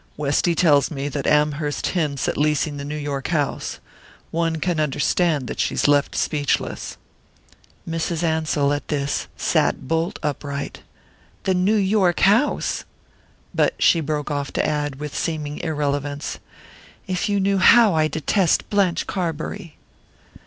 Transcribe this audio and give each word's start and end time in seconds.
Westy 0.17 0.55
tells 0.55 0.89
me 0.89 1.07
that 1.07 1.27
Amherst 1.27 1.85
hints 1.89 2.27
at 2.27 2.35
leasing 2.35 2.77
the 2.77 2.83
New 2.83 2.97
York 2.97 3.27
house. 3.27 3.77
One 4.31 4.55
can 4.55 4.79
understand 4.79 5.45
that 5.45 5.59
she's 5.59 5.87
left 5.87 6.15
speechless." 6.15 6.97
Mrs. 7.87 8.23
Ansell, 8.23 8.73
at 8.73 8.87
this, 8.87 9.27
sat 9.37 9.87
bolt 9.87 10.17
upright. 10.23 10.81
"The 11.43 11.53
New 11.53 11.75
York 11.75 12.21
house?" 12.21 12.83
But 13.53 13.75
she 13.77 13.99
broke 13.99 14.31
off 14.31 14.51
to 14.53 14.65
add, 14.65 14.95
with 14.95 15.15
seeming 15.15 15.59
irrelevance: 15.59 16.39
"If 17.05 17.29
you 17.29 17.39
knew 17.39 17.59
how 17.59 17.93
I 17.93 18.07
detest 18.07 18.71
Blanche 18.71 19.05
Carbury!" 19.05 19.77